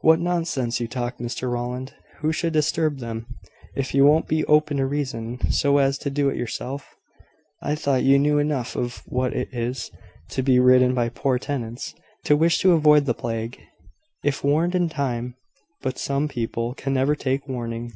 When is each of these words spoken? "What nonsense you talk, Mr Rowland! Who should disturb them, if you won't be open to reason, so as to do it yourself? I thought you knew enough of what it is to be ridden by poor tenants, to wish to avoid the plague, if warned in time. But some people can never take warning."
"What 0.00 0.18
nonsense 0.18 0.80
you 0.80 0.88
talk, 0.88 1.18
Mr 1.18 1.52
Rowland! 1.52 1.92
Who 2.20 2.32
should 2.32 2.54
disturb 2.54 3.00
them, 3.00 3.26
if 3.76 3.92
you 3.94 4.06
won't 4.06 4.26
be 4.26 4.42
open 4.46 4.78
to 4.78 4.86
reason, 4.86 5.38
so 5.50 5.76
as 5.76 5.98
to 5.98 6.08
do 6.08 6.30
it 6.30 6.38
yourself? 6.38 6.96
I 7.60 7.74
thought 7.74 8.02
you 8.02 8.18
knew 8.18 8.38
enough 8.38 8.76
of 8.76 9.02
what 9.04 9.34
it 9.34 9.50
is 9.52 9.90
to 10.30 10.42
be 10.42 10.58
ridden 10.58 10.94
by 10.94 11.10
poor 11.10 11.38
tenants, 11.38 11.94
to 12.24 12.34
wish 12.34 12.60
to 12.60 12.72
avoid 12.72 13.04
the 13.04 13.12
plague, 13.12 13.60
if 14.24 14.42
warned 14.42 14.74
in 14.74 14.88
time. 14.88 15.34
But 15.82 15.98
some 15.98 16.28
people 16.28 16.72
can 16.72 16.94
never 16.94 17.14
take 17.14 17.46
warning." 17.46 17.92